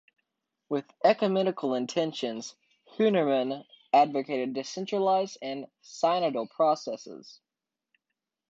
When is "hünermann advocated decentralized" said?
2.97-5.37